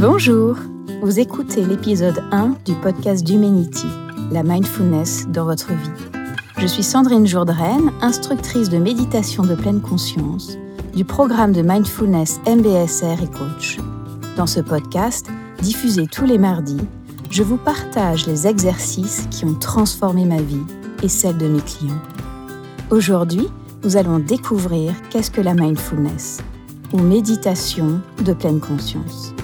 [0.00, 0.56] Bonjour,
[1.02, 3.86] vous écoutez l'épisode 1 du podcast d'Humanity,
[4.32, 6.20] la mindfulness dans votre vie.
[6.56, 10.56] Je suis Sandrine Jourdraine, instructrice de méditation de pleine conscience
[10.94, 13.76] du programme de mindfulness MBSR et coach.
[14.38, 15.26] Dans ce podcast,
[15.60, 16.80] diffusé tous les mardis,
[17.30, 20.64] je vous partage les exercices qui ont transformé ma vie
[21.02, 22.00] et celle de mes clients.
[22.88, 23.48] Aujourd'hui,
[23.84, 26.38] nous allons découvrir qu'est-ce que la mindfulness
[26.94, 29.34] ou méditation de pleine conscience.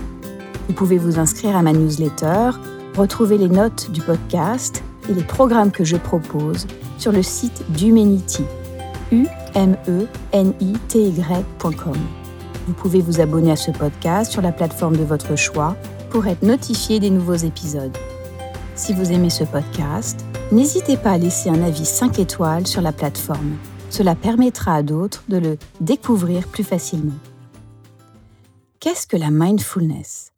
[0.68, 2.50] Vous pouvez vous inscrire à ma newsletter,
[2.96, 6.66] retrouver les notes du podcast et les programmes que je propose
[6.98, 8.44] sur le site d'Humanity,
[9.12, 11.96] u m e n i t y.com.
[12.66, 15.76] Vous pouvez vous abonner à ce podcast sur la plateforme de votre choix
[16.10, 17.96] pour être notifié des nouveaux épisodes.
[18.74, 22.92] Si vous aimez ce podcast, n'hésitez pas à laisser un avis 5 étoiles sur la
[22.92, 23.56] plateforme.
[23.88, 27.14] Cela permettra à d'autres de le découvrir plus facilement.
[28.80, 30.32] Qu'est-ce que la mindfulness?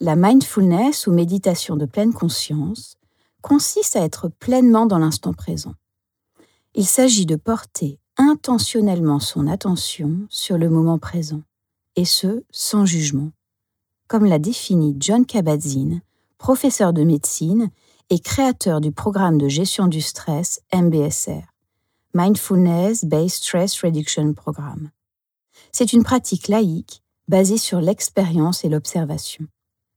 [0.00, 2.96] La mindfulness ou méditation de pleine conscience
[3.42, 5.74] consiste à être pleinement dans l'instant présent.
[6.74, 11.42] Il s'agit de porter intentionnellement son attention sur le moment présent,
[11.94, 13.30] et ce, sans jugement,
[14.08, 16.00] comme l'a défini John Kabat-Zinn,
[16.38, 17.70] professeur de médecine
[18.10, 21.44] et créateur du programme de gestion du stress MBSR,
[22.14, 24.90] Mindfulness Based Stress Reduction Programme.
[25.70, 29.46] C'est une pratique laïque basée sur l'expérience et l'observation.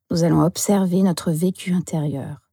[0.09, 2.49] Nous allons observer notre vécu intérieur,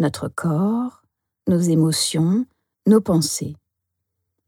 [0.00, 1.02] notre corps,
[1.46, 2.44] nos émotions,
[2.86, 3.56] nos pensées.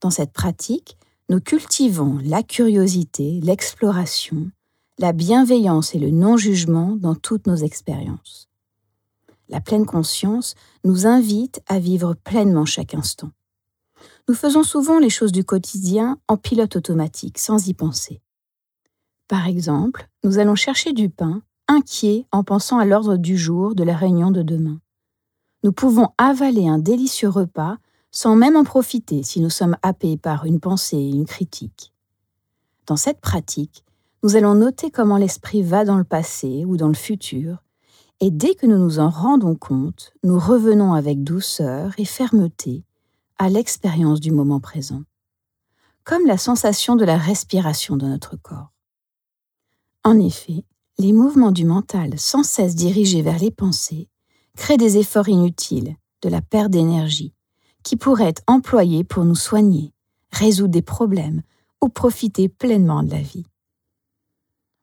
[0.00, 0.96] Dans cette pratique,
[1.28, 4.50] nous cultivons la curiosité, l'exploration,
[4.98, 8.48] la bienveillance et le non-jugement dans toutes nos expériences.
[9.48, 13.30] La pleine conscience nous invite à vivre pleinement chaque instant.
[14.28, 18.20] Nous faisons souvent les choses du quotidien en pilote automatique, sans y penser.
[19.28, 23.84] Par exemple, nous allons chercher du pain, inquiets en pensant à l'ordre du jour de
[23.84, 24.80] la réunion de demain.
[25.64, 27.78] Nous pouvons avaler un délicieux repas
[28.10, 31.92] sans même en profiter si nous sommes happés par une pensée et une critique.
[32.86, 33.84] Dans cette pratique,
[34.22, 37.62] nous allons noter comment l'esprit va dans le passé ou dans le futur,
[38.20, 42.84] et dès que nous nous en rendons compte, nous revenons avec douceur et fermeté
[43.38, 45.02] à l'expérience du moment présent,
[46.04, 48.72] comme la sensation de la respiration de notre corps.
[50.04, 50.64] En effet,
[51.02, 54.08] les mouvements du mental sans cesse dirigés vers les pensées
[54.56, 57.34] créent des efforts inutiles, de la perte d'énergie,
[57.82, 59.92] qui pourraient être employés pour nous soigner,
[60.30, 61.42] résoudre des problèmes
[61.82, 63.46] ou profiter pleinement de la vie.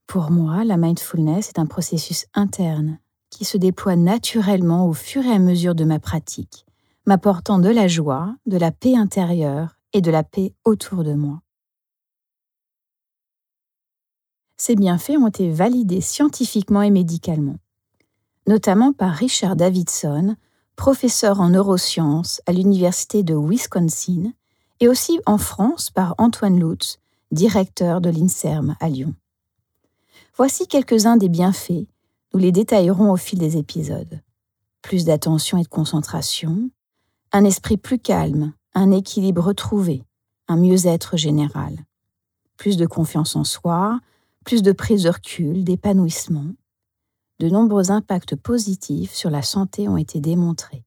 [0.07, 2.99] Pour moi, la mindfulness est un processus interne
[3.29, 6.65] qui se déploie naturellement au fur et à mesure de ma pratique,
[7.05, 11.41] m'apportant de la joie, de la paix intérieure et de la paix autour de moi.
[14.61, 17.55] Ces bienfaits ont été validés scientifiquement et médicalement,
[18.45, 20.35] notamment par Richard Davidson,
[20.75, 24.33] professeur en neurosciences à l'Université de Wisconsin,
[24.81, 26.99] et aussi en France par Antoine Lutz,
[27.31, 29.15] directeur de l'INSERM à Lyon.
[30.35, 31.87] Voici quelques-uns des bienfaits,
[32.33, 34.19] nous les détaillerons au fil des épisodes.
[34.81, 36.69] Plus d'attention et de concentration,
[37.31, 40.03] un esprit plus calme, un équilibre retrouvé,
[40.49, 41.77] un mieux-être général,
[42.57, 44.01] plus de confiance en soi,
[44.49, 46.55] plus de prise de recul, d'épanouissement.
[47.37, 50.83] De nombreux impacts positifs sur la santé ont été démontrés,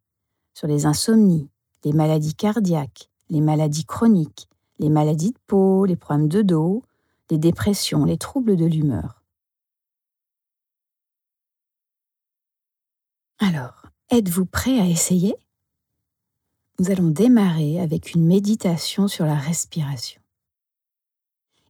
[0.53, 1.49] sur les insomnies,
[1.85, 4.49] les maladies cardiaques, les maladies chroniques,
[4.81, 6.83] les maladies de peau, les problèmes de dos,
[7.31, 9.23] les dépressions, les troubles de l'humeur.
[13.39, 15.37] Alors, êtes-vous prêt à essayer?
[16.81, 20.22] Nous allons démarrer avec une méditation sur la respiration.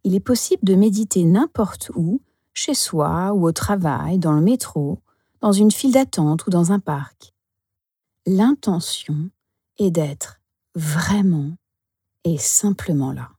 [0.04, 2.20] Il est possible de méditer n'importe où,
[2.54, 5.00] chez soi ou au travail, dans le métro,
[5.40, 7.32] dans une file d'attente ou dans un parc.
[8.26, 9.30] L'intention
[9.78, 10.40] est d'être
[10.74, 11.56] vraiment
[12.24, 13.30] et simplement là.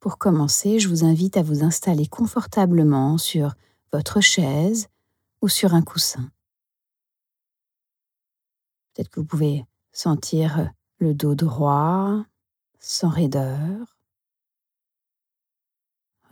[0.00, 3.54] Pour commencer, je vous invite à vous installer confortablement sur
[3.92, 4.88] votre chaise
[5.42, 6.30] ou sur un coussin.
[8.94, 12.24] Peut-être que vous pouvez sentir le dos droit,
[12.78, 13.95] sans raideur,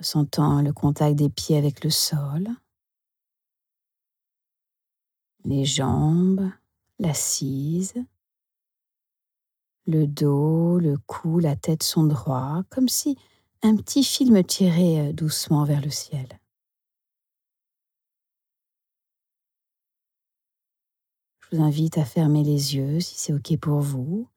[0.05, 2.47] ressentant le contact des pieds avec le sol,
[5.47, 6.51] les jambes,
[6.99, 7.95] l'assise,
[9.87, 13.17] le dos, le cou, la tête sont droits, comme si
[13.63, 16.39] un petit fil me tirait doucement vers le ciel.
[21.41, 24.29] Je vous invite à fermer les yeux si c'est OK pour vous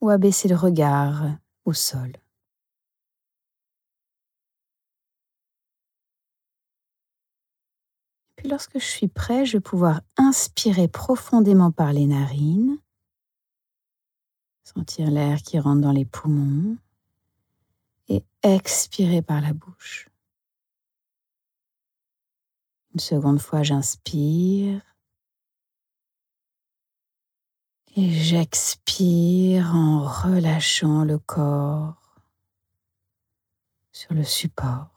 [0.00, 2.12] ou à baisser le regard au sol.
[8.44, 12.78] Lorsque je suis prêt, je vais pouvoir inspirer profondément par les narines,
[14.64, 16.76] sentir l'air qui rentre dans les poumons
[18.08, 20.10] et expirer par la bouche.
[22.92, 24.82] Une seconde fois, j'inspire
[27.96, 32.20] et j'expire en relâchant le corps
[33.90, 34.93] sur le support.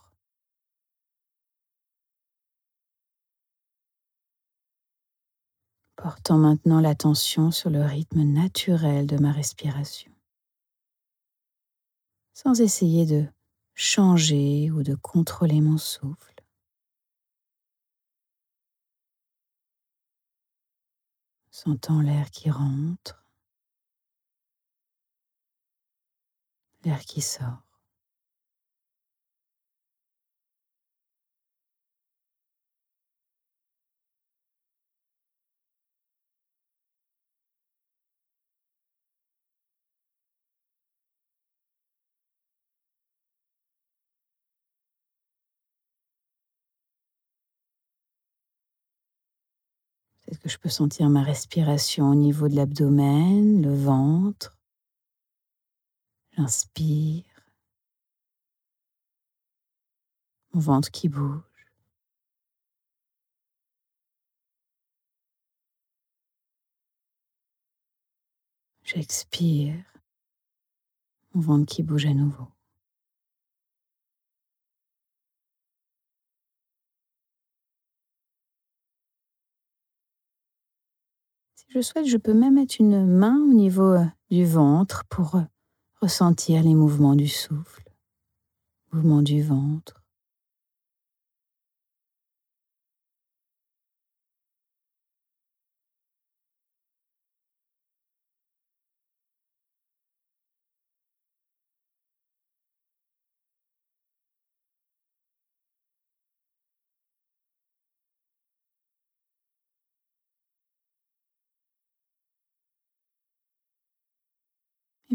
[5.98, 10.12] Portant maintenant l'attention sur le rythme naturel de ma respiration,
[12.34, 13.26] sans essayer de
[13.74, 16.36] changer ou de contrôler mon souffle.
[21.50, 23.26] Sentant l'air qui rentre,
[26.84, 27.67] l'air qui sort.
[50.28, 54.58] Peut-être que je peux sentir ma respiration au niveau de l'abdomen, le ventre?
[56.32, 57.24] J'inspire.
[60.52, 61.42] Mon ventre qui bouge.
[68.84, 69.82] J'expire.
[71.34, 72.57] Mon ventre qui bouge à nouveau.
[81.68, 85.42] Je souhaite, je peux même mettre une main au niveau euh, du ventre pour euh,
[86.02, 87.84] ressentir les mouvements du souffle,
[88.92, 89.97] mouvements du ventre.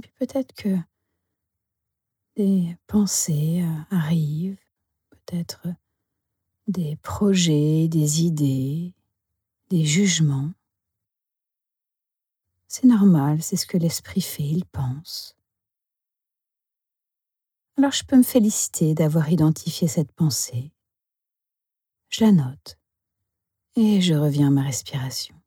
[0.03, 0.77] Puis peut-être que
[2.37, 4.59] des pensées euh, arrivent,
[5.11, 5.69] peut-être
[6.67, 8.95] des projets, des idées,
[9.71, 10.53] des jugements.
[12.69, 15.37] C'est normal, c'est ce que l'esprit fait, il pense.
[17.77, 20.73] Alors je peux me féliciter d'avoir identifié cette pensée.
[22.09, 22.79] Je la note
[23.77, 25.42] et je reviens à ma respiration.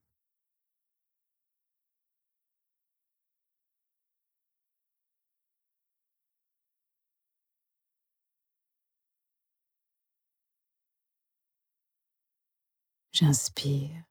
[13.18, 14.04] J'inspire,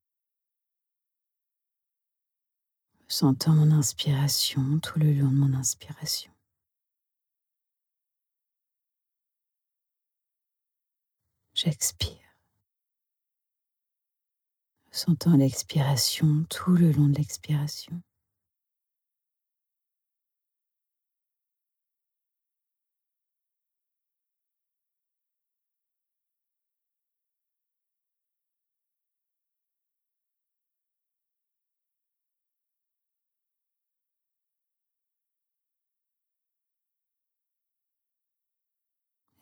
[3.07, 6.33] sentant mon inspiration tout le long de mon inspiration.
[11.53, 12.39] J'expire,
[14.91, 18.03] sentant l'expiration tout le long de l'expiration.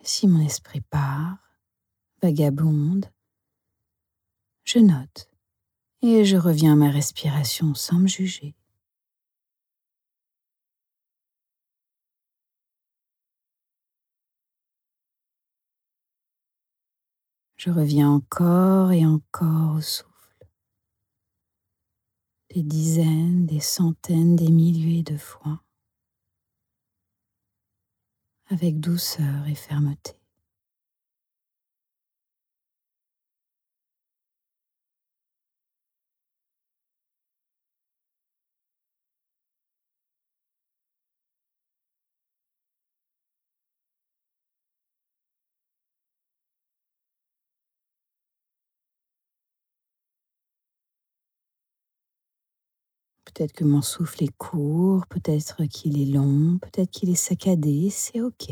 [0.05, 1.39] Si mon esprit part,
[2.23, 3.07] vagabonde,
[4.65, 5.31] je note
[6.03, 8.57] et je reviens à ma respiration sans me juger.
[17.57, 20.11] Je reviens encore et encore au souffle.
[22.53, 25.63] Des dizaines, des centaines, des milliers de fois
[28.53, 30.22] avec douceur et fermeté.
[53.35, 58.21] Peut-être que mon souffle est court, peut-être qu'il est long, peut-être qu'il est saccadé, c'est
[58.21, 58.51] OK.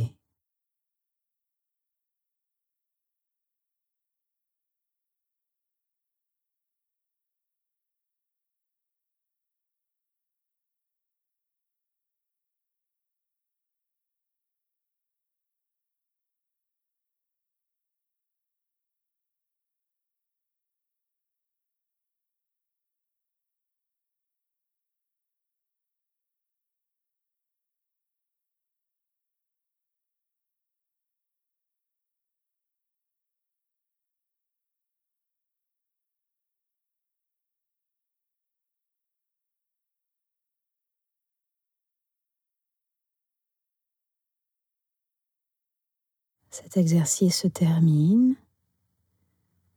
[46.51, 48.37] Cet exercice se termine,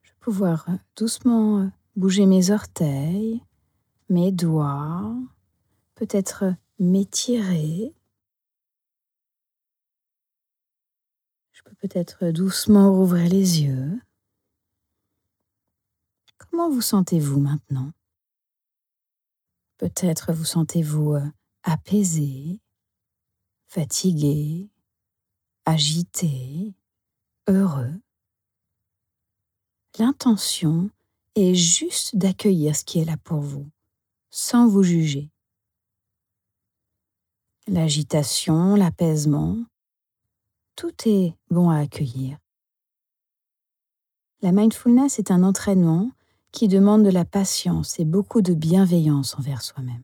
[0.01, 3.43] je vais pouvoir doucement bouger mes orteils,
[4.09, 5.15] mes doigts,
[5.95, 7.93] peut-être m'étirer.
[11.51, 14.01] Je peux peut-être doucement rouvrir les yeux.
[16.37, 17.91] Comment vous sentez-vous maintenant?
[19.77, 21.31] Peut-être vous sentez-vous euh,
[21.63, 22.61] apaisé,
[23.67, 24.72] fatigué,
[25.65, 26.73] agité,
[27.47, 27.93] heureux.
[29.99, 30.89] L'intention
[31.35, 33.69] est juste d'accueillir ce qui est là pour vous,
[34.29, 35.29] sans vous juger.
[37.67, 39.57] L'agitation, l'apaisement,
[40.75, 42.37] tout est bon à accueillir.
[44.41, 46.11] La mindfulness est un entraînement
[46.51, 50.03] qui demande de la patience et beaucoup de bienveillance envers soi-même.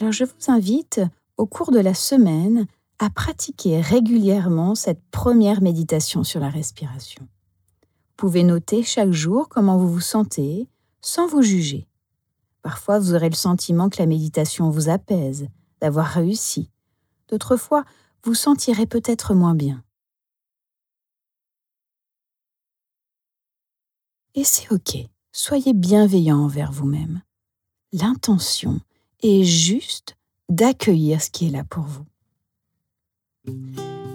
[0.00, 1.00] Alors je vous invite
[1.38, 2.66] au cours de la semaine
[2.98, 7.22] à pratiquer régulièrement cette première méditation sur la respiration.
[7.22, 10.68] Vous pouvez noter chaque jour comment vous vous sentez
[11.00, 11.86] sans vous juger.
[12.62, 15.48] Parfois, vous aurez le sentiment que la méditation vous apaise,
[15.80, 16.70] d'avoir réussi.
[17.28, 17.84] D'autres fois,
[18.24, 19.84] vous sentirez peut-être moins bien.
[24.34, 24.96] Et c'est OK.
[25.30, 27.22] Soyez bienveillant envers vous-même.
[27.92, 28.80] L'intention
[29.22, 30.17] est juste
[30.48, 32.04] d'accueillir ce qui est là pour vous.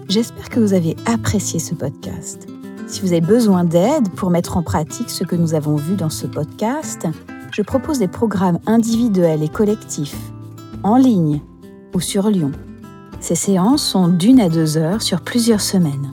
[0.08, 2.46] J'espère que vous avez apprécié ce podcast.
[2.86, 6.10] Si vous avez besoin d'aide pour mettre en pratique ce que nous avons vu dans
[6.10, 7.06] ce podcast,
[7.52, 10.16] je propose des programmes individuels et collectifs,
[10.82, 11.40] en ligne
[11.94, 12.52] ou sur Lyon.
[13.20, 16.12] Ces séances sont d'une à deux heures sur plusieurs semaines.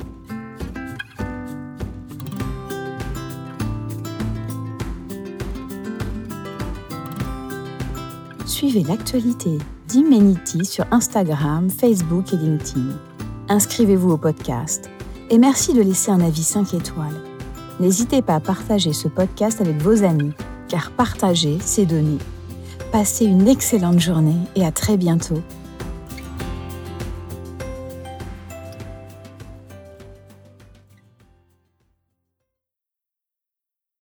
[8.71, 9.57] Suivez l'actualité
[9.89, 12.97] d'Humanity sur Instagram, Facebook et LinkedIn.
[13.49, 14.89] Inscrivez-vous au podcast
[15.29, 17.19] et merci de laisser un avis 5 étoiles.
[17.81, 20.31] N'hésitez pas à partager ce podcast avec vos amis,
[20.69, 22.17] car partager, c'est donner.
[22.93, 25.41] Passez une excellente journée et à très bientôt